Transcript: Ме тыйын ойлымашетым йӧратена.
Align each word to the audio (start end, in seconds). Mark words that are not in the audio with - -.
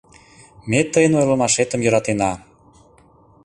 Ме 0.69 0.79
тыйын 0.93 1.13
ойлымашетым 1.19 1.79
йӧратена. 1.83 2.31